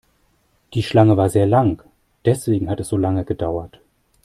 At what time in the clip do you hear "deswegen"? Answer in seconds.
2.25-2.71